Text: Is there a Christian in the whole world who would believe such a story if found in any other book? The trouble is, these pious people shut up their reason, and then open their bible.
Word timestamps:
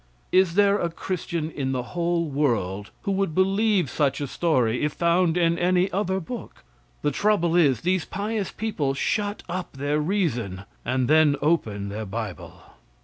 Is 0.31 0.55
there 0.55 0.79
a 0.79 0.89
Christian 0.89 1.51
in 1.51 1.73
the 1.73 1.83
whole 1.93 2.25
world 2.27 2.89
who 3.03 3.11
would 3.11 3.35
believe 3.35 3.87
such 3.87 4.19
a 4.19 4.25
story 4.25 4.81
if 4.83 4.93
found 4.93 5.37
in 5.37 5.59
any 5.59 5.91
other 5.91 6.19
book? 6.19 6.63
The 7.03 7.11
trouble 7.11 7.55
is, 7.55 7.81
these 7.81 8.03
pious 8.03 8.51
people 8.51 8.95
shut 8.95 9.43
up 9.47 9.73
their 9.73 9.99
reason, 9.99 10.63
and 10.83 11.07
then 11.07 11.35
open 11.39 11.89
their 11.89 12.07
bible. 12.07 12.63